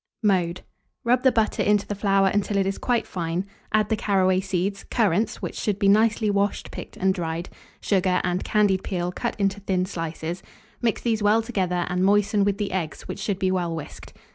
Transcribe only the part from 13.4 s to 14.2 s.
well whisked.